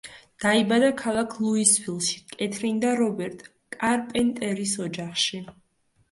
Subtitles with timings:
[0.43, 3.43] დაიბადა ქალაქ ლუისვილში კეთრინ და რობერტ
[3.75, 5.43] კარპენტერის ოჯახში.